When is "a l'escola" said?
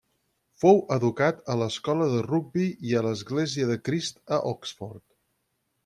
1.55-2.07